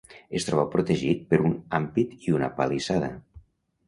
[0.37, 3.11] Es troba protegit per un ampit i una palissada.